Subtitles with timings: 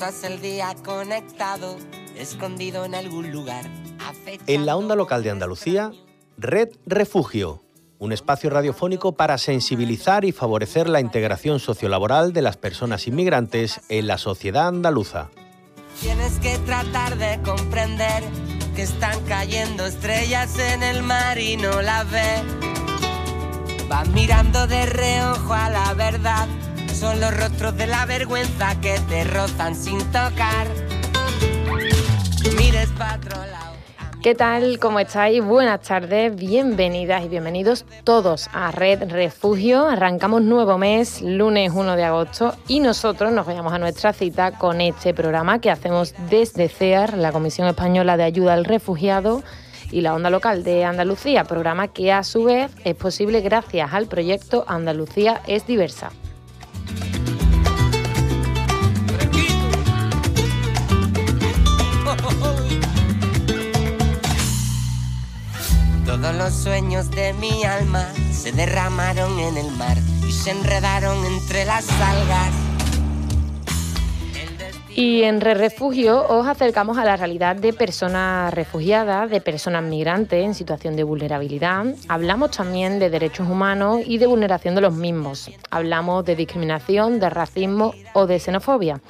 [0.00, 1.76] Pasas el día conectado,
[2.16, 3.66] escondido en algún lugar.
[4.46, 5.92] En la onda local de Andalucía,
[6.38, 7.62] Red Refugio,
[7.98, 14.06] un espacio radiofónico para sensibilizar y favorecer la integración sociolaboral de las personas inmigrantes en
[14.06, 15.28] la sociedad andaluza.
[16.00, 18.22] Tienes que tratar de comprender
[18.74, 22.42] que están cayendo estrellas en el mar y no la ve.
[23.86, 26.48] Vas mirando de reojo a la verdad,
[27.00, 30.66] son los rostros de la vergüenza que te rozan sin tocar.
[32.58, 33.74] Mires lado.
[34.22, 34.78] ¿Qué tal?
[34.78, 35.42] ¿Cómo estáis?
[35.42, 39.88] Buenas tardes, bienvenidas y bienvenidos todos a Red Refugio.
[39.88, 44.82] Arrancamos nuevo mes, lunes 1 de agosto, y nosotros nos vayamos a nuestra cita con
[44.82, 49.42] este programa que hacemos desde CEAR, la Comisión Española de Ayuda al Refugiado,
[49.90, 54.06] y la Onda Local de Andalucía, programa que a su vez es posible gracias al
[54.06, 56.10] proyecto Andalucía es diversa.
[66.50, 71.88] Los sueños de mi alma se derramaron en el mar y se enredaron entre las
[71.88, 72.69] algas.
[74.96, 80.44] Y en Re Refugio os acercamos a la realidad de personas refugiadas, de personas migrantes
[80.44, 81.86] en situación de vulnerabilidad.
[82.08, 85.48] Hablamos también de derechos humanos y de vulneración de los mismos.
[85.70, 89.00] Hablamos de discriminación, de racismo o de xenofobia.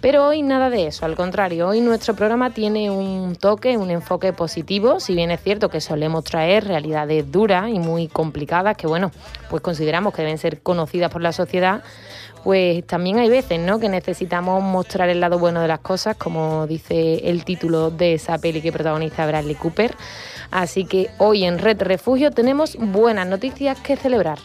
[0.00, 4.32] Pero hoy nada de eso, al contrario, hoy nuestro programa tiene un toque, un enfoque
[4.32, 9.12] positivo, si bien es cierto que solemos traer realidades duras y muy complicadas que, bueno,
[9.50, 11.82] pues consideramos que deben ser conocidas por la sociedad
[12.44, 13.78] pues también hay veces ¿no?
[13.78, 18.38] que necesitamos mostrar el lado bueno de las cosas, como dice el título de esa
[18.38, 19.94] peli que protagoniza Bradley Cooper.
[20.50, 24.38] Así que hoy en Red Refugio tenemos buenas noticias que celebrar.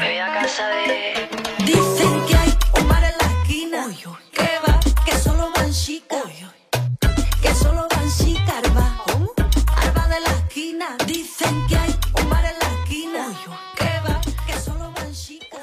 [0.00, 1.07] Me voy a casa de.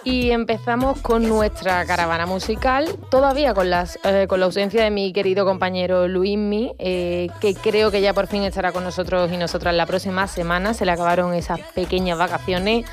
[0.05, 5.11] Y empezamos con nuestra caravana musical, todavía con, las, eh, con la ausencia de mi
[5.11, 9.73] querido compañero Luismi, eh, que creo que ya por fin estará con nosotros y nosotras
[9.73, 10.75] la próxima semana.
[10.75, 12.85] Se le acabaron esas pequeñas vacaciones.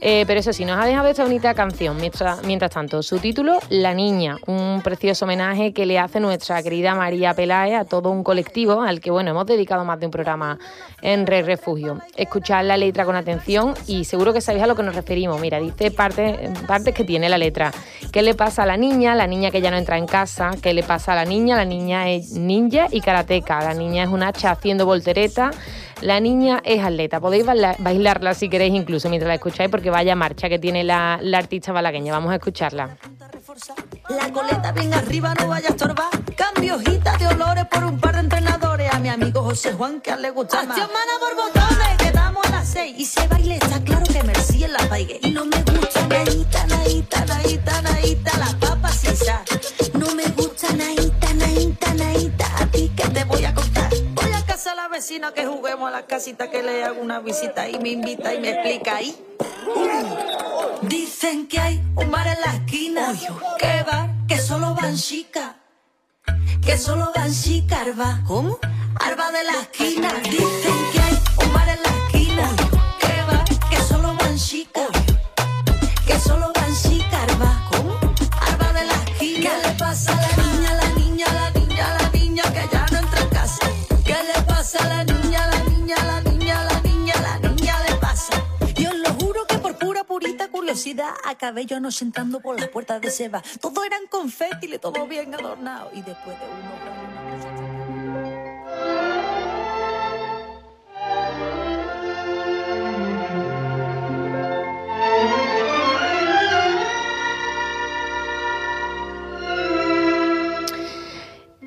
[0.00, 1.96] Eh, pero eso sí, nos ha dejado esta bonita canción.
[1.96, 6.94] Mientras, mientras tanto, su título, La Niña, un precioso homenaje que le hace nuestra querida
[6.94, 10.58] María Peláez a todo un colectivo al que bueno hemos dedicado más de un programa
[11.02, 11.98] en Red Refugio.
[12.16, 15.40] Escuchad la letra con atención y seguro que sabéis a lo que nos referimos.
[15.40, 17.72] Mira, dice parte, partes que tiene la letra.
[18.12, 19.14] ¿Qué le pasa a la niña?
[19.14, 20.50] La niña que ya no entra en casa.
[20.62, 21.56] ¿Qué le pasa a la niña?
[21.56, 23.60] La niña es ninja y karateca.
[23.60, 25.50] La niña es un hacha haciendo voltereta.
[26.00, 27.20] La niña es atleta.
[27.20, 31.18] Podéis baila- bailarla si queréis incluso mientras la escucháis porque vaya marcha que tiene la,
[31.22, 32.12] la artista balagueña.
[32.12, 32.96] Vamos a escucharla.
[34.08, 36.10] La coleta bien arriba, no vaya a estorbar.
[36.36, 38.92] Cambio hojita de olores por un par de entrenadores.
[38.94, 40.78] A mi amigo José Juan, que a él le gusta más.
[40.78, 42.94] Mana por botones, quedamos a las seis.
[42.96, 45.18] Y se baile, está claro que Merci en la baigue.
[45.22, 49.44] Y no me gusta naíta, naíta, naíta, naíta, la papa sin sal.
[49.94, 53.90] No me gusta naíta, naíta, naíta, a ti que te voy a contar.
[54.14, 57.18] Voy a casa a la vecina que juguemos a la casita que le hago una
[57.20, 59.16] visita y me invita y me explica ahí.
[60.82, 63.14] Dicen que hay un bar en la esquina.
[63.58, 64.10] ¿Qué bar?
[64.28, 65.56] Que solo van chicas.
[66.62, 68.22] Que solo van chicas, Arba.
[68.26, 68.58] ¿Cómo?
[69.00, 70.12] Arba de la esquina.
[70.22, 72.50] Dicen que hay un bar en la esquina.
[73.00, 73.44] ¿Qué bar?
[73.70, 74.88] Que solo van chicas.
[76.06, 77.68] Que solo van chicas, Arba.
[77.72, 78.07] ¿Cómo?
[90.68, 93.42] Curiosidad acabé yo anoche entrando por las puertas de Seba.
[93.58, 95.90] Todo eran confeti, todo bien adornado.
[95.94, 97.77] Y después de uno...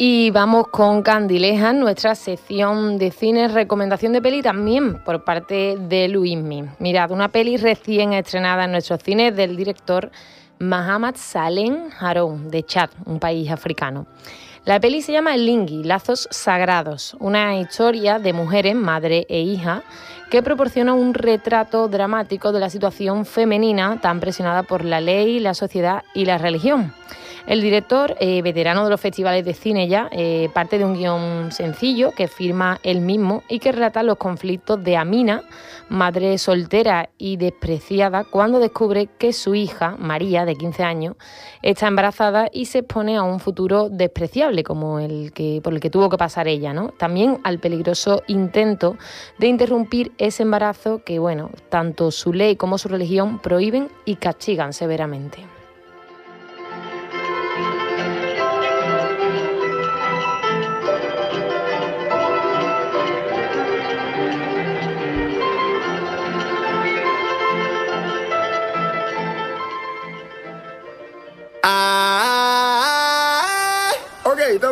[0.04, 6.08] Y vamos con Candileja, nuestra sección de cine, recomendación de peli también por parte de
[6.08, 6.64] Luismi.
[6.80, 10.10] Mirad, una peli recién estrenada en nuestros cines del director
[10.58, 14.08] Mahamad Salem Haroun, de Chad, un país africano.
[14.66, 19.84] La peli se llama Lingui, Lazos Sagrados, una historia de mujeres, madre e hija,
[20.32, 25.54] que proporciona un retrato dramático de la situación femenina tan presionada por la ley, la
[25.54, 26.92] sociedad y la religión.
[27.48, 31.52] El director, eh, veterano de los festivales de cine ya, eh, parte de un guion
[31.52, 35.44] sencillo que firma él mismo y que relata los conflictos de Amina,
[35.90, 41.16] madre soltera y despreciada, cuando descubre que su hija, María, de 15 años,
[41.64, 45.90] está embarazada y se expone a un futuro despreciable como el que, por el que
[45.90, 46.74] tuvo que pasar ella.
[46.74, 46.90] ¿no?
[46.90, 48.98] También al peligroso intento
[49.40, 54.74] de interrumpir ese embarazo que, bueno, tanto su ley como su religión prohíben y castigan
[54.74, 55.51] severamente.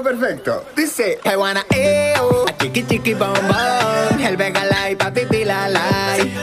[0.09, 0.65] Perfecto.
[0.75, 6.33] Dice, I wanna eo, a chiqui chiqui bom bom, el vega lai, papi pila lai.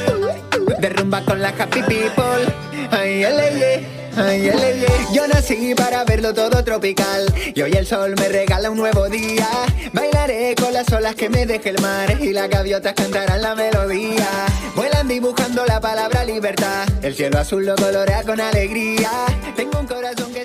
[0.78, 2.46] Derrumba con la happy people,
[2.92, 3.86] ay, ay, ay,
[4.16, 4.86] ay, ay, ay.
[5.12, 9.48] Yo nací para verlo todo tropical y hoy el sol me regala un nuevo día.
[9.92, 14.28] Bailaré con las olas que me deje el mar y las gaviotas cantarán la melodía.
[14.76, 19.10] Vuelan dibujando la palabra libertad, el cielo azul lo colorea con alegría.
[19.56, 20.35] Tengo un corazón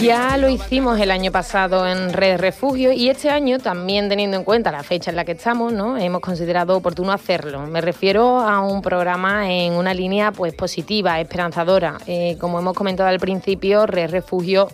[0.00, 4.44] Ya lo hicimos el año pasado en Red Refugio y este año, también teniendo en
[4.44, 5.96] cuenta la fecha en la que estamos, ¿no?
[5.96, 7.66] hemos considerado oportuno hacerlo.
[7.66, 11.98] Me refiero a un programa en una línea pues positiva, esperanzadora.
[12.06, 14.68] Eh, como hemos comentado al principio, Red Refugio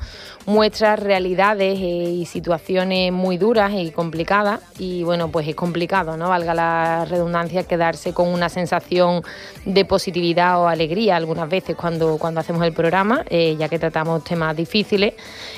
[0.46, 6.28] muestra realidades eh, y situaciones muy duras y complicadas y bueno, pues es complicado, ¿no?
[6.28, 9.22] Valga la redundancia, quedarse con una sensación
[9.64, 14.24] de positividad o alegría algunas veces cuando, cuando hacemos el programa, eh, ya que tratamos
[14.24, 15.14] temas difíciles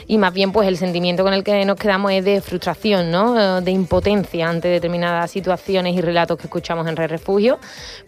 [0.07, 3.61] y más bien pues el sentimiento con el que nos quedamos es de frustración, ¿no?
[3.61, 7.59] De impotencia ante determinadas situaciones y relatos que escuchamos en Red Refugio.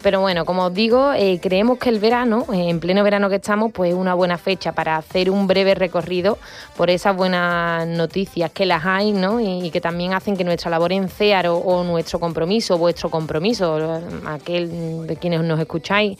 [0.01, 3.71] Pero bueno, como os digo, eh, creemos que el verano, en pleno verano que estamos,
[3.73, 6.37] pues es una buena fecha para hacer un breve recorrido
[6.79, 9.41] por esas buenas noticias que las hay, ¿no?
[9.41, 14.01] Y, que también hacen que nuestra labor en CEAR o, o nuestro compromiso, vuestro compromiso,
[14.25, 16.17] aquel de quienes nos escucháis,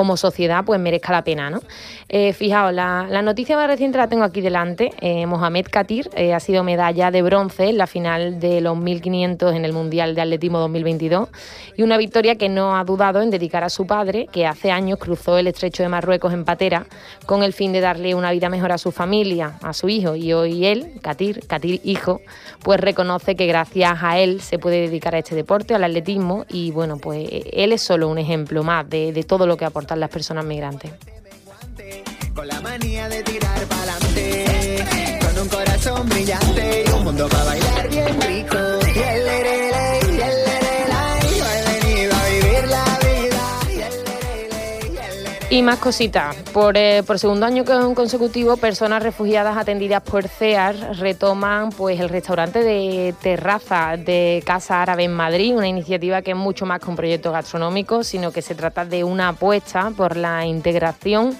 [0.00, 1.50] como sociedad pues merezca la pena.
[1.50, 1.60] ¿no?
[2.08, 4.92] Eh, fijaos, la, la, noticia más reciente la tengo aquí delante.
[5.02, 9.54] Eh, Mohamed Katir eh, ha sido medalla de bronce en la final de los 1500
[9.54, 11.28] en el Mundial de Atletismo 2022
[11.76, 14.98] y una victoria que no ha dudado en dedicar a su padre, que hace años
[14.98, 16.86] cruzó el estrecho de Marruecos en patera
[17.26, 20.16] con el fin de darle una vida mejor a su familia, a su hijo.
[20.16, 22.22] Y hoy él, Katir, Katir hijo,
[22.62, 26.70] pues reconoce que gracias a él se puede dedicar a este deporte, al atletismo y
[26.70, 30.10] bueno, pues él es solo un ejemplo más de, de todo lo que aporta las
[30.10, 30.92] personas migrantes.
[32.34, 37.44] Con la manía de tirar para adelante, con un corazón brillante y un mundo para
[37.44, 38.56] bailar bien rico.
[45.50, 46.36] Y más cositas.
[46.52, 47.64] Por, eh, segundo año
[47.94, 55.04] consecutivo, personas refugiadas atendidas por CEAR retoman pues, el restaurante de terraza de Casa Árabe
[55.04, 58.54] en Madrid, una iniciativa que es mucho más que un proyecto gastronómico, sino que se
[58.54, 61.36] trata de una apuesta por la integración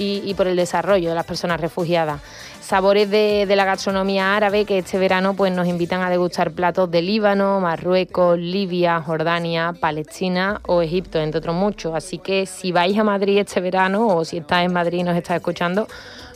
[0.00, 2.20] y por el desarrollo de las personas refugiadas
[2.68, 7.00] sabores de, la gastronomía árabe que este verano pues, nos invitan a degustar platos de
[7.00, 11.94] Líbano, Marruecos, Libia, Jordania, Palestina o Egipto, entre otros muchos.
[11.94, 15.16] Así que si vais a Madrid este verano o si estás en Madrid y nos
[15.16, 15.88] estás escuchando,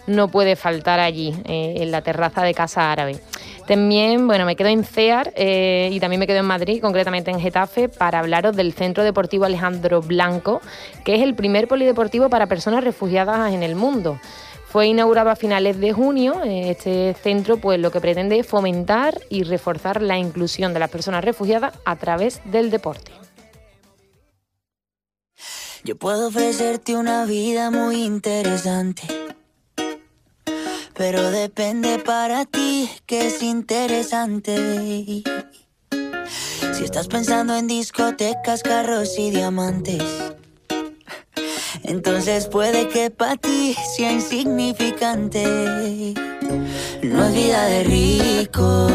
[0.07, 3.21] no puede faltar allí, eh, en la terraza de Casa Árabe.
[3.67, 7.41] También, bueno, me quedo en CEAR eh, y también me quedo en Madrid, concretamente en
[7.41, 10.63] Getafe, para hablaros del Centro Deportivo Alejandro Blanco,
[11.05, 14.19] que es el primer polideportivo para personas refugiadas en el mundo.
[14.73, 16.41] Fue inaugurado a finales de junio.
[16.47, 21.23] Este centro pues lo que pretende es fomentar y reforzar la inclusión de las personas
[21.23, 23.13] refugiadas a través del deporte.
[25.85, 29.03] Yo puedo ofrecerte una vida muy interesante.
[30.95, 35.23] Pero depende para ti que es interesante.
[36.73, 40.03] Si estás pensando en discotecas, carros y diamantes.
[41.85, 46.15] Entonces puede que para ti sea insignificante.
[47.03, 48.89] No es vida de rico,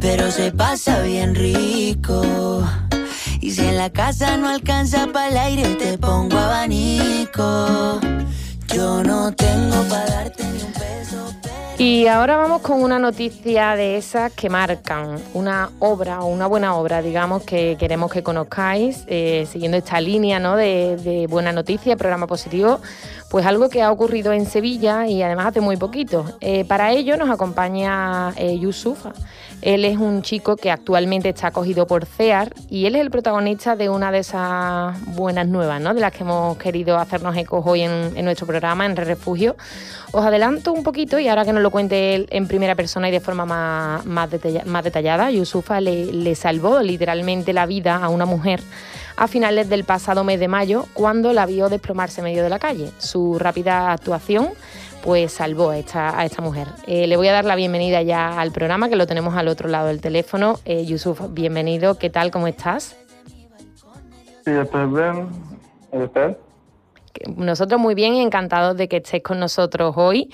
[0.00, 2.62] pero se pasa bien rico.
[3.40, 8.00] Y si en la casa no alcanza para el aire, te pongo abanico.
[8.74, 11.34] Yo no tengo para darte ni un peso.
[11.76, 16.76] Y ahora vamos con una noticia de esas que marcan una obra o una buena
[16.76, 20.54] obra, digamos, que queremos que conozcáis, eh, siguiendo esta línea ¿no?
[20.54, 22.78] de, de, buena noticia, programa positivo,
[23.34, 26.24] pues algo que ha ocurrido en Sevilla y además hace muy poquito.
[26.40, 29.06] Eh, para ello nos acompaña eh, Yusuf.
[29.60, 33.74] Él es un chico que actualmente está acogido por CEAR y él es el protagonista
[33.74, 35.94] de una de esas buenas nuevas, ¿no?
[35.94, 39.56] de las que hemos querido hacernos eco hoy en, nuestro programa, en Re Refugio.
[40.12, 43.12] Os adelanto un poquito y ahora que nos lo cuente él en primera persona y
[43.12, 45.30] de forma más, más, detallada.
[45.30, 48.60] Yusufa le, salvó literalmente la vida a una mujer
[49.16, 52.58] a finales del pasado mes de mayo, cuando la vio desplomarse en medio de la
[52.58, 52.90] calle.
[52.98, 54.50] Su rápida actuación
[55.02, 56.68] pues salvó a esta, a esta mujer.
[56.86, 59.68] Eh, le voy a dar la bienvenida ya al programa, que lo tenemos al otro
[59.68, 60.58] lado del teléfono.
[60.66, 61.96] Eh, Yusuf, bienvenido.
[61.98, 62.30] ¿Qué tal?
[62.30, 62.96] ¿Cómo estás?
[64.44, 65.28] Sí, estoy bien.
[65.92, 66.36] ¿Y usted?
[67.36, 70.30] Nosotros muy bien y encantados de que estés con nosotros hoy.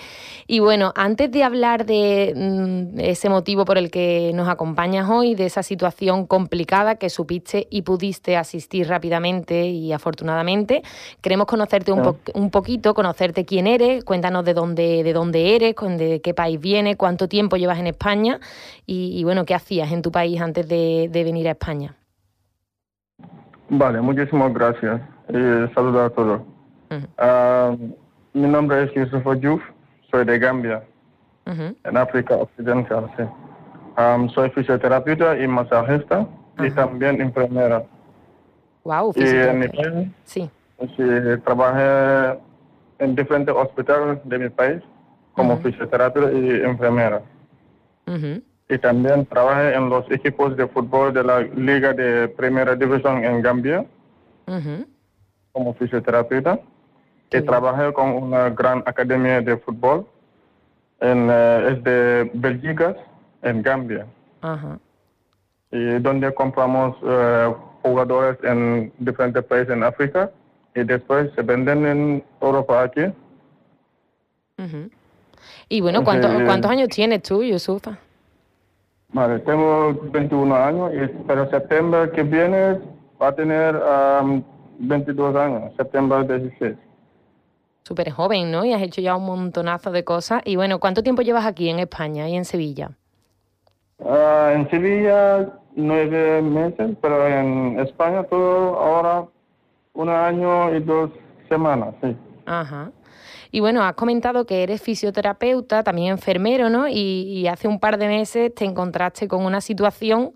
[0.46, 5.34] Y bueno, antes de hablar de mm, ese motivo por el que nos acompañas hoy,
[5.34, 10.82] de esa situación complicada que supiste y pudiste asistir rápidamente y afortunadamente,
[11.20, 16.20] queremos conocerte un, un poquito, conocerte quién eres, cuéntanos de dónde, de dónde eres, de
[16.20, 18.40] qué país vienes, cuánto tiempo llevas en España
[18.86, 21.94] y, bueno, qué hacías en tu país antes de, venir a España.
[23.68, 25.00] Vale, muchísimas gracias.
[25.28, 26.40] y saludos a todos.
[28.32, 29.62] Mi nombre es Yusuf Ojuf,
[30.10, 30.82] soy de Gambia,
[31.46, 33.10] en África Occidental.
[33.16, 33.24] Sí.
[34.34, 36.26] soy fisioterapeuta y masajista
[36.58, 37.84] y también enfermera.
[38.84, 40.50] Wow, y en mi país, sí.
[41.44, 42.38] trabajé
[42.98, 44.82] en diferentes hospitales de mi país
[45.34, 47.22] como fisioterapeuta y enfermera.
[48.68, 53.42] Y también trabajé en los equipos de fútbol de la Liga de Primera División en
[53.42, 53.84] Gambia
[55.52, 56.60] como fisioterapeuta
[57.30, 60.06] que trabajé con una gran academia de fútbol,
[61.00, 62.96] en, eh, es de Bélgica,
[63.42, 64.06] en Gambia.
[65.70, 70.30] Y donde compramos eh, jugadores en diferentes países en África
[70.74, 73.02] y después se venden en Europa aquí.
[75.68, 77.96] Y bueno, ¿cuántos, ¿cuántos años tienes tú, Yusufa?
[79.12, 82.78] Vale, tengo 21 años, y, pero septiembre que viene
[83.20, 83.74] va a tener
[84.80, 86.76] 22 años, septiembre 16
[87.82, 88.64] súper joven, ¿no?
[88.64, 90.42] Y has hecho ya un montonazo de cosas.
[90.44, 92.90] Y bueno, ¿cuánto tiempo llevas aquí en España y en Sevilla?
[94.04, 99.26] Ah, en Sevilla nueve meses, pero en España todo ahora
[99.94, 101.10] un año y dos
[101.48, 102.16] semanas, sí.
[102.46, 102.90] Ajá.
[103.52, 106.86] Y bueno, has comentado que eres fisioterapeuta, también enfermero, ¿no?
[106.86, 110.32] y hace un par de meses te encontraste con una situación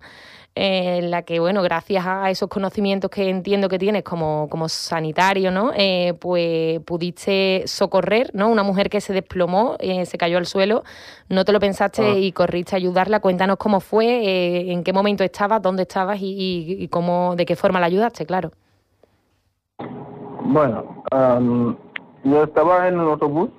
[0.56, 5.50] en la que, bueno, gracias a esos conocimientos que entiendo que tienes como, como sanitario,
[5.50, 5.72] ¿no?
[5.74, 8.48] Eh, pues pudiste socorrer, ¿no?
[8.48, 10.84] Una mujer que se desplomó, eh, se cayó al suelo,
[11.28, 12.16] no te lo pensaste ah.
[12.16, 13.18] y corriste a ayudarla.
[13.18, 17.80] Cuéntanos cómo fue, eh, en qué momento estabas, dónde estabas y, cómo, de qué forma
[17.80, 18.52] la ayudaste, claro.
[20.44, 21.02] Bueno,
[22.22, 23.50] yo estaba en el autobús,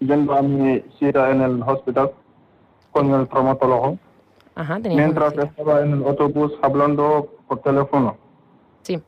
[0.00, 2.12] yendo a mi cita en el hospital
[2.92, 3.98] con el traumatólogo
[4.84, 8.16] mientras estaba en el autobús hablando por teléfono.
[8.82, 9.02] Sí.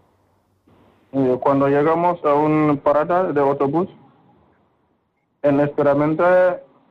[1.40, 3.88] cuando llegamos a un parada de autobús,
[5.42, 6.24] en esperamente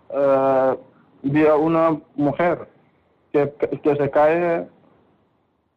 [0.10, 0.76] eh,
[1.22, 2.68] vi a una mujer
[3.32, 4.68] que, que se cae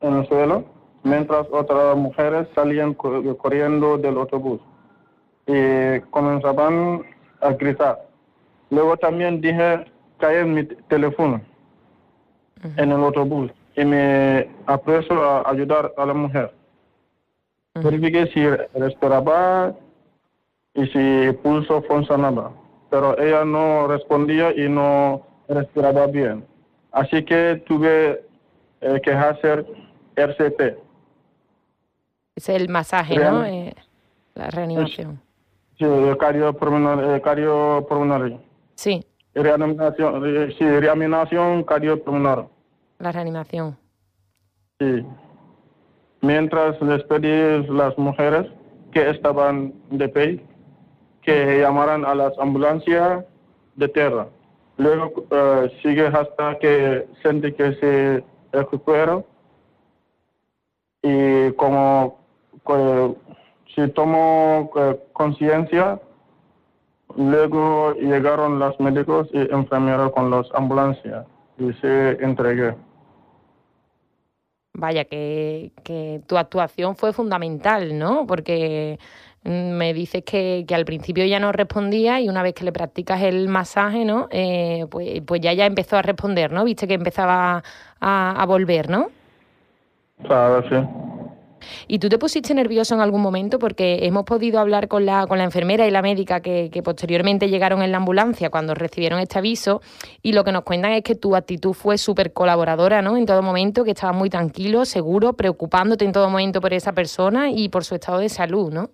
[0.00, 0.64] en el suelo,
[1.02, 4.60] mientras otras mujeres salían corriendo del autobús
[5.46, 7.02] y comenzaban
[7.40, 8.06] a gritar.
[8.70, 9.84] Luego también dije,
[10.18, 11.42] cae en mi teléfono
[12.62, 16.52] en el autobús y me aprecio a ayudar a la mujer.
[17.74, 18.46] Verifiqué si
[18.78, 19.74] respiraba
[20.74, 22.52] y si pulso funcionaba,
[22.90, 26.44] pero ella no respondía y no respiraba bien.
[26.92, 28.24] Así que tuve
[28.80, 29.64] eh, que hacer
[30.16, 30.78] RCP.
[32.34, 33.44] Es el masaje, ¿no?
[33.44, 33.74] Eh,
[34.34, 35.20] la reanimación.
[35.78, 38.40] Sí, el cardiopulmonar.
[38.74, 39.04] Sí.
[39.34, 42.48] Reanimación, sí, reanimación cardiopulmonar.
[42.98, 43.76] La reanimación.
[44.78, 45.04] Sí.
[46.22, 48.46] Mientras les pedí las mujeres
[48.92, 50.44] que estaban de pie
[51.22, 53.24] que llamaran a las ambulancias
[53.76, 54.26] de tierra.
[54.76, 59.22] Luego uh, sigue hasta que siente que se recupera
[61.02, 62.18] y como
[63.74, 66.00] si tomo eh, conciencia
[67.16, 71.26] Luego llegaron los médicos y enfermeros con las ambulancias
[71.58, 72.74] y se entregué.
[74.72, 78.26] Vaya, que, que, tu actuación fue fundamental, ¿no?
[78.26, 78.98] Porque
[79.42, 83.22] me dices que, que, al principio ya no respondía y una vez que le practicas
[83.22, 84.28] el masaje, ¿no?
[84.30, 86.64] Eh, pues, pues ya ya empezó a responder, ¿no?
[86.64, 87.62] Viste que empezaba
[88.00, 89.10] a, a volver, ¿no?
[90.22, 91.19] Claro, sí.
[91.88, 93.58] ¿Y tú te pusiste nervioso en algún momento?
[93.58, 97.82] Porque hemos podido hablar con la, con la enfermera y la médica que, posteriormente llegaron
[97.82, 99.80] en la ambulancia cuando recibieron este aviso
[100.22, 103.16] y lo que nos cuentan es que tu actitud fue súper colaboradora, ¿no?
[103.16, 107.50] En todo momento, que estabas muy tranquilo, seguro, preocupándote en todo momento por esa persona
[107.50, 108.90] y por su estado de salud, ¿no?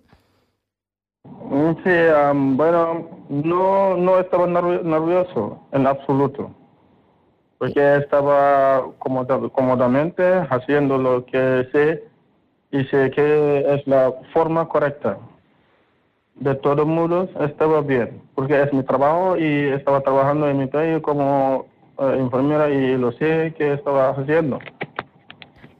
[1.83, 6.51] Sí, am, bueno, no, no estaba nervio- nervioso en absoluto,
[7.57, 12.03] porque estaba cómoda- cómodamente haciendo lo que sé
[12.71, 15.17] y sé que es la forma correcta.
[16.35, 21.01] De todos modos, estaba bien, porque es mi trabajo y estaba trabajando en mi país
[21.01, 21.65] como
[21.97, 24.59] eh, enfermera y lo sé que estaba haciendo.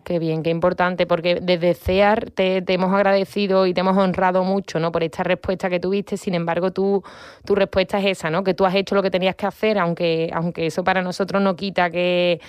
[0.07, 4.45] Qué bien, qué importante, porque desde CEAR te, te hemos agradecido y te hemos honrado
[4.45, 4.89] mucho ¿no?
[4.89, 6.15] por esta respuesta que tuviste.
[6.15, 7.03] Sin embargo, tú,
[7.43, 8.41] tu respuesta es esa, ¿no?
[8.41, 11.57] que tú has hecho lo que tenías que hacer, aunque, aunque eso para nosotros no
[11.57, 12.39] quita que,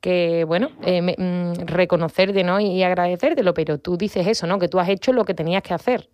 [0.00, 2.60] que bueno, eh, me- mm, reconocerte ¿no?
[2.60, 4.60] y agradecértelo, pero tú dices eso, ¿no?
[4.60, 6.08] que tú has hecho lo que tenías que hacer.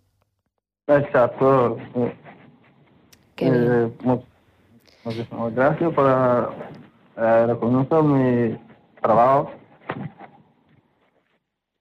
[0.87, 1.77] Exacto.
[3.35, 3.47] Qué.
[3.47, 4.23] Eh, mu-
[5.05, 6.55] muchísimas gracias por
[7.19, 8.59] eh, reconocer mi
[9.03, 9.51] trabajo.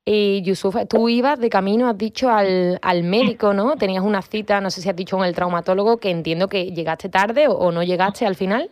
[0.05, 3.77] Y Yusuf, tú ibas de camino, has dicho, al, al médico, ¿no?
[3.77, 7.07] Tenías una cita, no sé si has dicho con el traumatólogo, que entiendo que llegaste
[7.07, 8.69] tarde o, o no llegaste al final.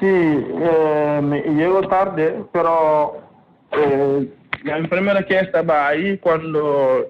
[0.00, 3.16] Sí, eh, me llego tarde, pero
[3.72, 4.28] eh,
[4.64, 7.06] la enfermera que estaba ahí cuando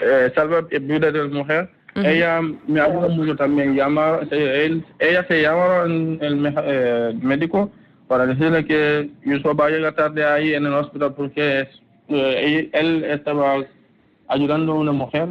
[0.00, 3.76] eh, salva la vida de la mujer, ella me ayudó mucho también.
[3.76, 7.70] Llama, eh, él, ella se llama el, el eh, médico
[8.08, 11.81] para decirle que Yusuf va a llegar tarde ahí en el hospital porque es,
[12.14, 13.64] eh, él, estaba
[14.28, 15.30] ayudando a una mujer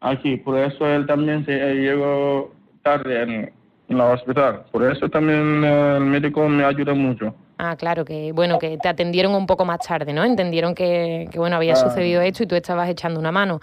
[0.00, 3.52] aquí, por eso él también se eh, llegó tarde en, en
[3.88, 4.64] el hospital.
[4.70, 7.34] Por eso también eh, el médico me ayuda mucho.
[7.58, 10.24] Ah, claro, que bueno, que te atendieron un poco más tarde, ¿no?
[10.24, 11.90] Entendieron que, que, bueno, había Claro.
[11.90, 13.60] sucedido esto y tú estabas echando una mano.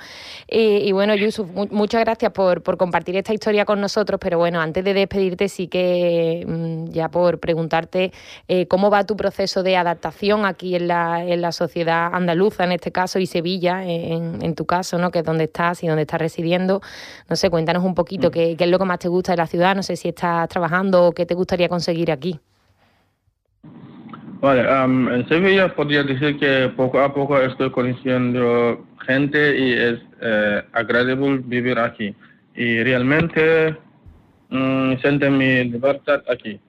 [0.48, 4.38] Y, y bueno, Yusuf, mu- muchas gracias por, por compartir esta historia con nosotros, pero
[4.38, 8.14] bueno, antes de despedirte sí que mm, ya por preguntarte
[8.48, 12.72] eh, cómo va tu proceso de adaptación aquí en la, en la sociedad andaluza, en
[12.74, 15.12] este caso, y Sevilla, en, en tu caso, ¿no?
[15.12, 16.80] Que es donde estás y donde estás residiendo.
[17.30, 19.48] No sé, cuéntanos un poquito qué, qué es lo que más te gusta de la
[19.48, 22.40] ciudad, no sé si estás trabajando o qué te gustaría conseguir aquí.
[24.42, 30.64] Vale, en Sevilla podría decir que poco a poco estoy conociendo gente y es eh,
[30.72, 32.16] agradable vivir aquí.
[32.56, 33.76] Y realmente
[34.50, 36.60] mm, siento mi libertad aquí.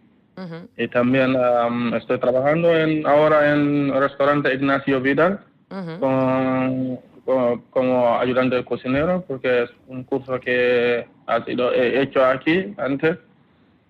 [0.79, 5.39] Y también am, estoy trabajando en, ahora en el restaurante Ignacio Vidal
[5.71, 6.01] Ujú.
[6.01, 12.25] con, con- como ayudante de cocinero porque es un curso que ha sido he hecho
[12.25, 13.19] aquí antes,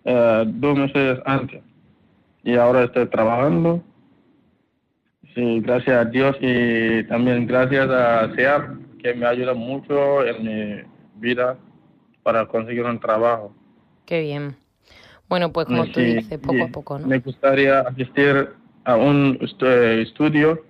[0.05, 1.63] eh, dos meses antes.
[2.43, 3.83] Y ahora estoy trabajando.
[5.35, 10.83] Sí, gracias a Dios y también gracias a SEAR que me ayuda mucho en mi
[11.17, 11.57] vida
[12.23, 13.55] para conseguir un trabajo.
[14.07, 14.57] Qué bien.
[15.29, 17.07] Bueno, pues como tú Sí, dices, poco a poco, ¿no?
[17.07, 18.49] Me gustaría asistir
[18.85, 20.65] a un eh, estudio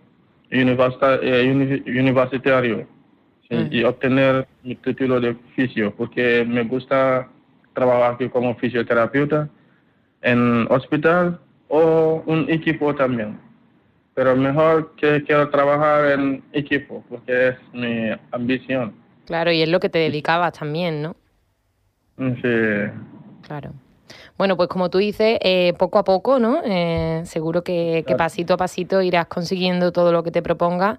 [0.51, 2.87] eh, uni- universitario
[3.49, 7.29] sí, y obtener mi título de fisio, porque me gusta
[7.73, 9.49] trabajar aquí como fisioterapeuta
[10.23, 13.39] en hospital o un equipo también.
[14.15, 18.93] Pero mejor que quiero trabajar en equipo, porque es mi ambición.
[19.25, 21.17] Claro, y es lo que te dedicabas también, ¿no?
[22.19, 22.93] Sí.
[23.47, 23.73] Claro.
[24.41, 26.63] Bueno, pues como tú dices, eh, poco a poco, ¿no?
[26.65, 30.97] Eh, seguro que, pasito a pasito irás consiguiendo todo lo que te proponga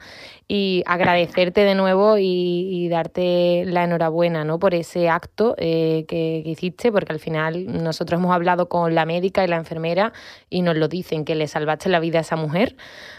[0.48, 4.60] y agradecerte de nuevo y, y darte la enhorabuena, ¿no?
[4.60, 9.08] Por ese acto eh, que, que hiciste, porque al final nosotros hemos hablado con la
[9.08, 10.14] médica y la enfermera
[10.48, 12.76] y nos lo dicen, que le salvaste la vida a esa mujer.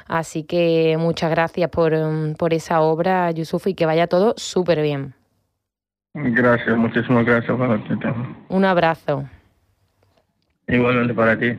[0.07, 4.83] Así que muchas gracias por, mm, por esa obra, Yusuf, y que vaya todo súper
[4.83, 5.15] bien.
[6.15, 7.59] Gracias, muchísimas gracias.
[8.51, 9.25] Un abrazo.
[10.69, 11.57] Igualmente para ti.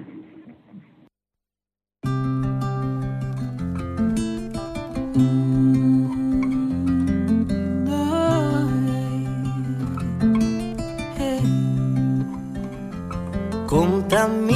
[13.67, 14.53] Contra mí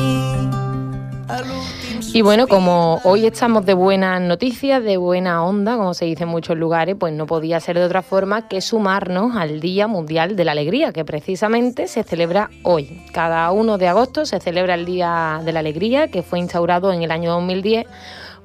[2.17, 6.29] Y bueno, como hoy estamos de buenas noticias, de buena onda, como se dice en
[6.29, 10.43] muchos lugares, pues no podía ser de otra forma que sumarnos al Día Mundial de
[10.43, 13.03] la Alegría, que precisamente se celebra hoy.
[13.11, 17.03] Cada 1 de agosto se celebra el Día de la Alegría, que fue instaurado en
[17.03, 17.85] el año 2010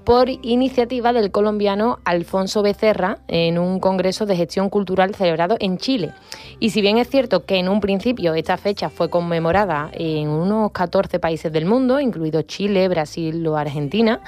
[0.04, 6.12] por iniciativa del colombiano Alfonso Becerra en un congreso de gestión cultural celebrado en Chile.
[6.60, 10.72] Y si bien es cierto que en un principio esta fecha fue conmemorada en unos
[10.72, 14.20] 14 países del mundo, incluidos Chile, Brasil o Argentina,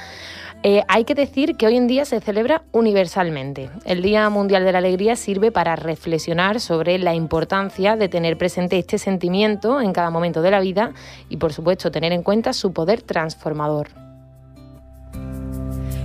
[0.66, 3.68] eh, hay que decir que hoy en día se celebra universalmente.
[3.84, 8.78] El Día Mundial de la Alegría sirve para reflexionar sobre la importancia de tener presente
[8.78, 10.92] este sentimiento en cada momento de la vida
[11.28, 14.03] y, por supuesto, tener en cuenta su poder transformador.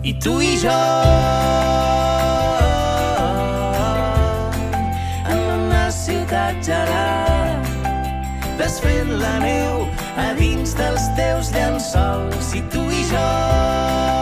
[0.09, 0.77] i tu i jo.
[5.29, 7.59] En una ciutat gelada
[8.57, 9.85] desfent la neu
[10.17, 12.55] a dins dels teus llençols.
[12.57, 14.18] I tu i jo.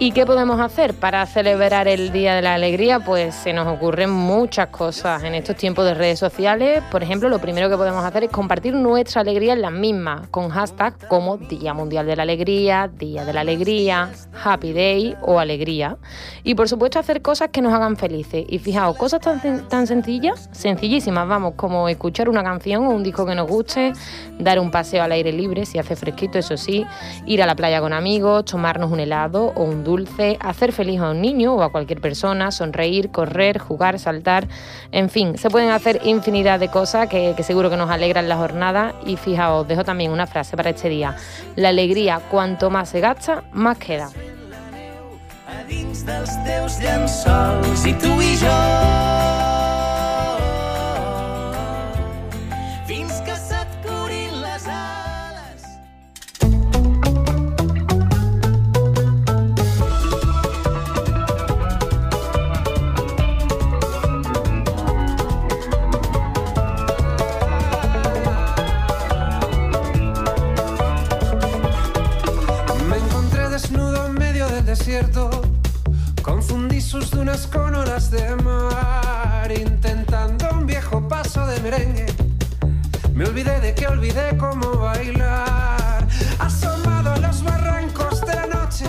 [0.00, 3.00] ¿Y qué podemos hacer para celebrar el Día de la Alegría?
[3.00, 6.84] Pues se nos ocurren muchas cosas en estos tiempos de redes sociales.
[6.88, 10.50] Por ejemplo, lo primero que podemos hacer es compartir nuestra alegría en las mismas, con
[10.50, 14.12] hashtags como Día Mundial de la Alegría, Día de la Alegría,
[14.44, 15.96] Happy Day o Alegría.
[16.44, 18.46] Y por supuesto hacer cosas que nos hagan felices.
[18.48, 23.26] Y fijaos, cosas tan, tan sencillas, sencillísimas, vamos, como escuchar una canción o un disco
[23.26, 23.92] que nos guste,
[24.38, 26.86] dar un paseo al aire libre si hace fresquito, eso sí,
[27.26, 29.87] ir a la playa con amigos, tomarnos un helado o un
[30.40, 34.48] hacer feliz a un niño o a cualquier persona, sonreír, correr, jugar, saltar,
[34.92, 38.94] en fin, se pueden hacer infinidad de cosas que seguro que nos alegran la jornada.
[39.06, 41.16] Y fijaos, dejo también una frase para este día,
[41.56, 44.10] la alegría cuanto más se gasta, más queda.
[76.22, 82.06] Confundí sus dunas con olas de mar, intentando un viejo paso de merengue.
[83.12, 88.86] Me olvidé de que olvidé cómo bailar, asomado a los barrancos de la noche.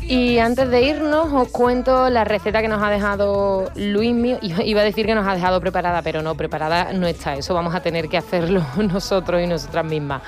[0.00, 4.38] Y antes de irnos os cuento la receta que nos ha dejado Luis mío.
[4.42, 7.34] Iba a decir que nos ha dejado preparada, pero no, preparada no está.
[7.34, 10.22] Eso vamos a tener que hacerlo nosotros y nosotras mismas.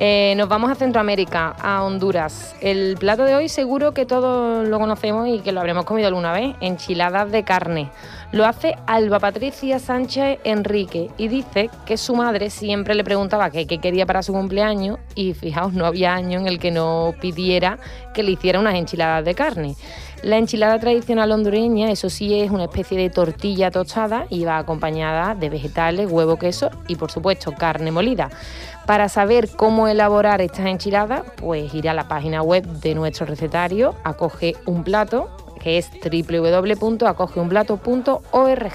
[0.00, 2.54] Eh, nos vamos a Centroamérica, a Honduras.
[2.60, 6.30] El plato de hoy seguro que todos lo conocemos y que lo habremos comido alguna
[6.30, 7.90] vez, enchiladas de carne.
[8.30, 13.66] Lo hace Alba Patricia Sánchez Enrique y dice que su madre siempre le preguntaba qué,
[13.66, 17.80] quería para su cumpleaños y fijaos, no había año en el que no pidiera
[18.14, 19.74] que le hiciera unas enchiladas de carne.
[20.22, 25.34] La enchilada tradicional hondureña, eso sí, es una especie de tortilla tostada y va acompañada
[25.34, 28.28] de vegetales, huevo, queso y por supuesto carne molida.
[28.88, 33.94] Para saber cómo elaborar estas enchiladas, pues ir a la página web de nuestro recetario,
[34.02, 35.28] acoge un plato,
[35.60, 38.72] que es www.acogeunplato.org.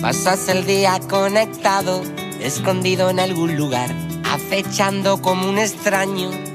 [0.00, 2.02] Pasas el día conectado,
[2.40, 3.90] escondido en algún lugar,
[4.32, 6.47] acechando como un extraño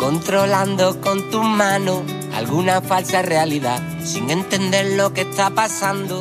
[0.00, 2.02] controlando con tu mano
[2.34, 6.18] alguna falsa realidad, sin entender lo que está pasando.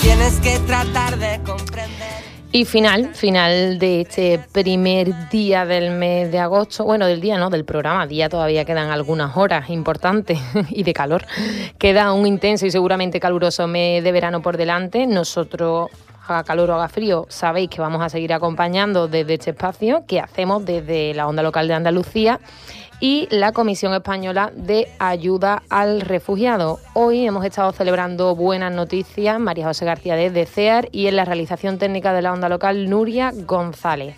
[0.00, 2.14] Tienes que tratar de comprender.
[2.52, 7.50] Y final, final de este primer día del mes de agosto, bueno, del día no,
[7.50, 10.38] del programa, día todavía quedan algunas horas importantes
[10.70, 11.26] y de calor.
[11.78, 15.04] Queda un intenso y seguramente caluroso mes de verano por delante.
[15.08, 15.90] Nosotros
[16.26, 20.20] haga calor o haga frío, sabéis que vamos a seguir acompañando desde este espacio que
[20.20, 22.40] hacemos desde la onda local de Andalucía
[23.00, 26.78] y la Comisión Española de Ayuda al Refugiado.
[26.94, 31.78] Hoy hemos estado celebrando buenas noticias, María José García desde CEAR y en la realización
[31.78, 34.16] técnica de la onda local Nuria González.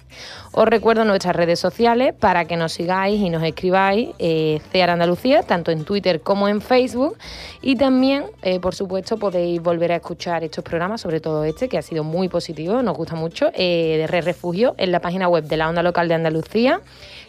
[0.53, 5.43] Os recuerdo nuestras redes sociales para que nos sigáis y nos escribáis eh, CEAR Andalucía,
[5.43, 7.17] tanto en Twitter como en Facebook.
[7.63, 11.79] Y también, eh, por supuesto, podéis volver a escuchar estos programas, sobre todo este, que
[11.79, 15.45] ha sido muy positivo, nos gusta mucho, eh, de Re Refugio, en la página web
[15.45, 16.81] de la onda local de Andalucía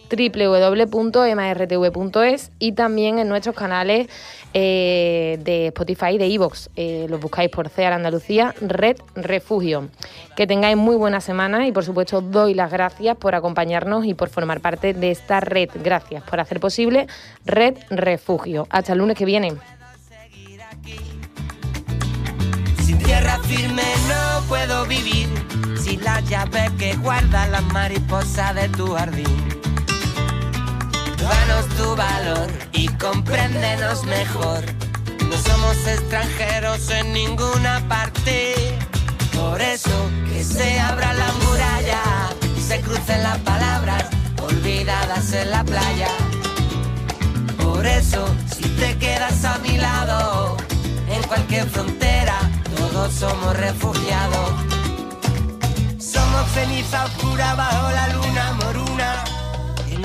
[0.10, 1.32] www.mrtv.es
[2.60, 4.08] y también en nuestros canales
[4.54, 6.70] eh, de Spotify y de Evox.
[6.76, 9.90] Eh, los buscáis por CEAR Andalucía, Red Refugio.
[10.36, 14.30] Que tengáis muy buena semana y por supuesto doy las gracias por acompañarnos y por
[14.30, 15.70] formar parte de esta red.
[15.84, 17.08] Gracias por hacer posible
[17.46, 18.68] Red Refugio.
[18.70, 19.54] Hasta el lunes que viene.
[22.84, 25.28] Sin tierra firme no puedo vivir,
[25.78, 29.67] sin la llave que guarda la mariposa de tu jardín.
[31.18, 34.64] Danos tu valor y compréndenos mejor.
[35.30, 38.56] No somos extranjeros en ninguna parte.
[39.34, 42.02] Por eso que se abra la muralla
[42.58, 44.06] y se crucen las palabras
[44.42, 46.10] olvidadas en la playa.
[47.58, 50.58] Por eso, si te quedas a mi lado,
[51.10, 52.40] en cualquier frontera,
[52.76, 54.52] todos somos refugiados.
[56.00, 58.27] Somos ceniza oscura bajo la en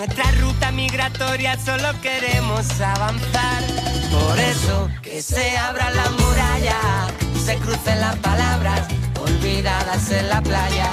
[0.05, 3.63] nuestra ruta migratoria solo queremos avanzar.
[4.11, 7.07] Por eso que se abra la muralla,
[7.45, 8.81] se crucen las palabras
[9.21, 10.91] olvidadas en la playa.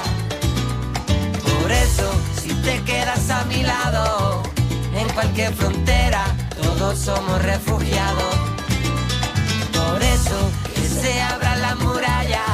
[1.42, 2.12] Por eso
[2.62, 4.44] te quedas a mi lado,
[4.94, 6.24] en cualquier frontera,
[6.62, 8.36] todos somos refugiados.
[9.72, 12.44] Por eso, que se abra la muralla,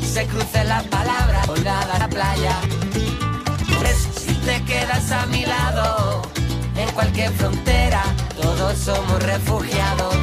[0.00, 2.60] se cruce la palabra, colgada a la playa.
[4.44, 6.20] Te quedas a mi lado,
[6.76, 8.02] en cualquier frontera,
[8.40, 10.14] todos somos refugiados.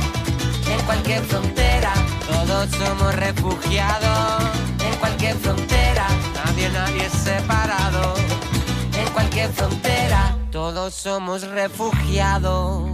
[0.69, 1.91] En cualquier frontera,
[2.27, 4.43] todos somos refugiados.
[4.86, 8.13] En cualquier frontera, nadie, nadie es separado.
[8.95, 12.91] En cualquier frontera, todos somos refugiados.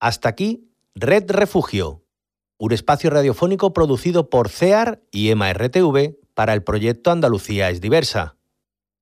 [0.00, 2.03] Hasta aquí, Red Refugio,
[2.64, 8.36] un espacio radiofónico producido por CEAR y EMA RTV para el proyecto Andalucía es diversa,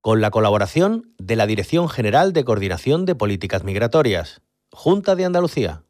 [0.01, 5.85] con la colaboración de la Dirección General de Coordinación de Políticas Migratorias, Junta de Andalucía.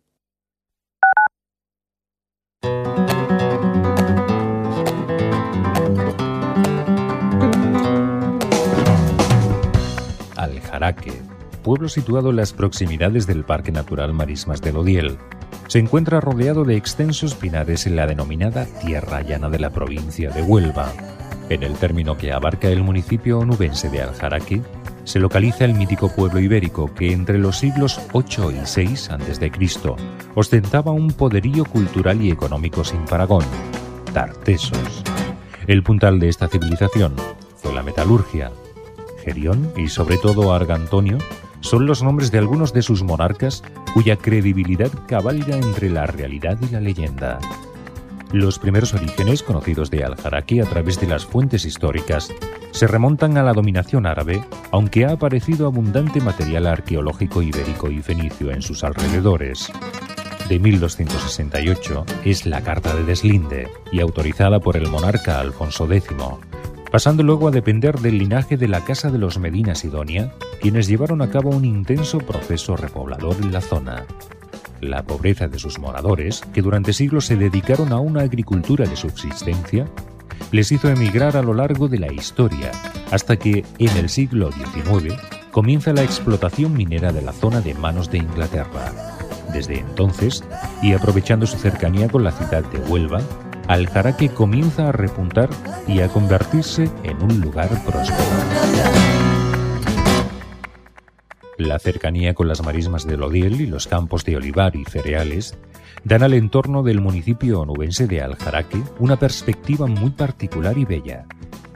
[10.37, 11.23] Aljaraque,
[11.63, 15.17] pueblo situado en las proximidades del Parque Natural Marismas del Odiel,
[15.73, 20.43] se encuentra rodeado de extensos pinares en la denominada Tierra Llana de la provincia de
[20.43, 20.93] Huelva.
[21.49, 24.61] En el término que abarca el municipio onubense de Aljaraque,
[25.05, 29.51] se localiza el mítico pueblo ibérico que entre los siglos 8 y 6 a.C.
[30.35, 33.47] ostentaba un poderío cultural y económico sin paragón,
[34.13, 35.03] Tartesos.
[35.67, 37.15] El puntal de esta civilización
[37.57, 38.53] fue la metalurgia.
[39.25, 41.17] Gerión y sobre todo Argantonio
[41.63, 43.63] son los nombres de algunos de sus monarcas
[43.95, 47.39] cuya credibilidad cabalga entre la realidad y la leyenda.
[48.33, 52.33] Los primeros orígenes conocidos de Al-Jaraki a través de las fuentes históricas
[52.71, 58.51] se remontan a la dominación árabe, aunque ha aparecido abundante material arqueológico ibérico y fenicio
[58.51, 59.71] en sus alrededores.
[60.49, 66.09] De 1268 es la Carta de Deslinde y autorizada por el monarca Alfonso X,
[66.93, 71.23] pasando luego a depender del linaje de la Casa de los Medina Sidonia, quienes llevaron
[71.23, 74.05] a cabo un intenso proceso repoblador en la zona.
[74.83, 79.87] La pobreza de sus moradores, que durante siglos se dedicaron a una agricultura de subsistencia,
[80.51, 82.71] les hizo emigrar a lo largo de la historia,
[83.11, 85.15] hasta que, en el siglo XIX,
[85.51, 88.93] comienza la explotación minera de la zona de manos de Inglaterra.
[89.51, 90.45] Desde entonces,
[90.83, 93.23] y aprovechando su cercanía con la ciudad de Huelva,
[93.69, 95.49] Aljaraque comienza a repuntar
[95.87, 98.23] y a convertirse en un lugar próspero.
[101.59, 105.57] La cercanía con las marismas del Odiel y los campos de olivar y cereales
[106.03, 111.27] dan al entorno del municipio onubense de Aljaraque una perspectiva muy particular y bella.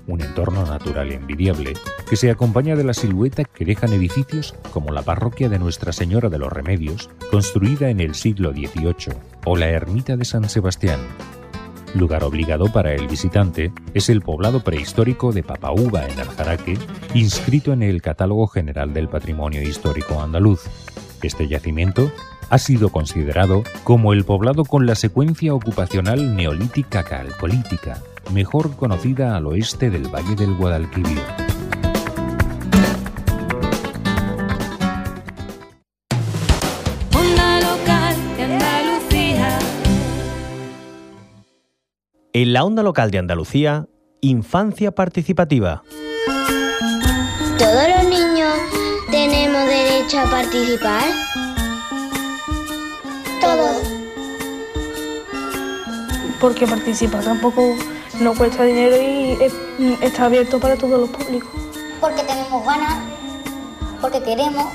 [0.08, 1.74] Un entorno natural envidiable
[2.08, 6.28] que se acompaña de la silueta que dejan edificios como la parroquia de Nuestra Señora
[6.28, 11.00] de los Remedios, construida en el siglo XVIII, o la ermita de San Sebastián,
[11.96, 16.78] Lugar obligado para el visitante es el poblado prehistórico de Papaúba en Aljaraque,
[17.14, 20.64] inscrito en el Catálogo General del Patrimonio Histórico Andaluz.
[21.22, 22.12] Este yacimiento
[22.50, 29.46] ha sido considerado como el poblado con la secuencia ocupacional neolítica calcolítica, mejor conocida al
[29.46, 31.45] oeste del Valle del Guadalquivir.
[42.38, 43.86] En la onda local de Andalucía,
[44.20, 45.82] Infancia Participativa.
[47.58, 48.52] ¿Todos los niños
[49.10, 51.04] tenemos derecho a participar?
[53.40, 53.76] Todos.
[56.38, 57.74] Porque participar tampoco
[58.20, 59.38] no cuesta dinero y
[60.02, 61.48] está abierto para todos los públicos.
[62.02, 63.02] Porque tenemos ganas,
[64.02, 64.66] porque queremos,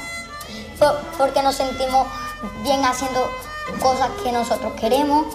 [1.16, 2.08] porque nos sentimos
[2.64, 3.30] bien haciendo
[3.80, 5.28] cosas que nosotros queremos.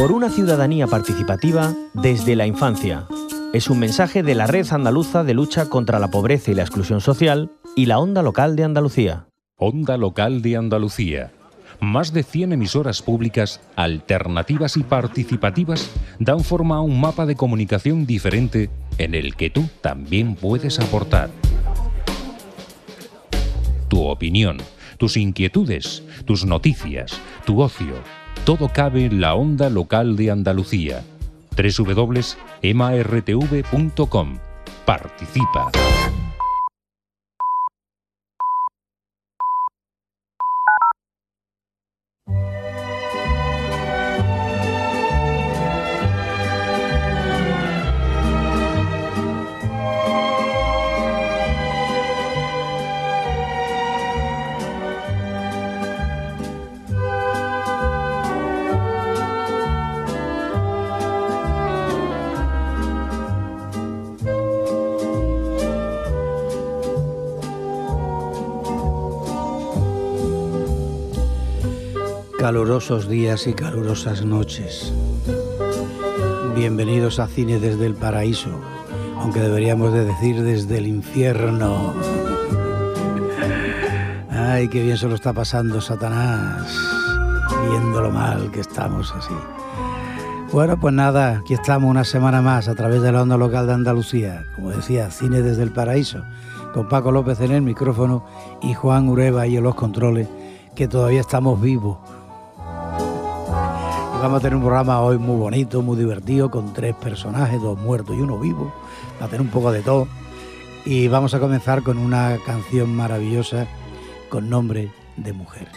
[0.00, 3.06] Por una ciudadanía participativa desde la infancia.
[3.52, 7.02] Es un mensaje de la Red Andaluza de Lucha contra la Pobreza y la Exclusión
[7.02, 9.26] Social y la Onda Local de Andalucía.
[9.56, 11.32] Onda Local de Andalucía.
[11.80, 18.06] Más de 100 emisoras públicas, alternativas y participativas dan forma a un mapa de comunicación
[18.06, 21.28] diferente en el que tú también puedes aportar.
[23.88, 24.62] Tu opinión,
[24.96, 27.96] tus inquietudes, tus noticias, tu ocio
[28.44, 31.04] todo cabe en la onda local de Andalucía.
[31.56, 34.38] www.emartv.com.
[34.84, 35.70] Participa.
[72.50, 74.92] Calurosos días y calurosas noches.
[76.56, 78.50] Bienvenidos a Cine desde el Paraíso,
[79.20, 81.94] aunque deberíamos de decir desde el infierno.
[84.30, 86.76] Ay, qué bien se lo está pasando Satanás,
[87.70, 89.34] viendo lo mal que estamos así.
[90.50, 93.74] Bueno, pues nada, aquí estamos una semana más a través de la onda local de
[93.74, 96.24] Andalucía, como decía, Cine desde el Paraíso,
[96.74, 98.24] con Paco López en el micrófono
[98.60, 100.26] y Juan Ureva y en los controles,
[100.74, 101.98] que todavía estamos vivos.
[104.20, 108.14] Vamos a tener un programa hoy muy bonito, muy divertido, con tres personajes, dos muertos
[108.14, 108.70] y uno vivo,
[109.18, 110.08] va a tener un poco de todo.
[110.84, 113.66] Y vamos a comenzar con una canción maravillosa
[114.28, 115.68] con nombre de mujer.